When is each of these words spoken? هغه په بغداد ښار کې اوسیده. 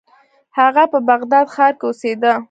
هغه 0.57 0.83
په 0.91 0.99
بغداد 1.09 1.47
ښار 1.55 1.73
کې 1.79 1.85
اوسیده. 1.87 2.31